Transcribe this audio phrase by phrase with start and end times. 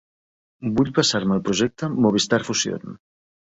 [0.79, 2.99] Vull passar-me al projecte Movistar Fusión.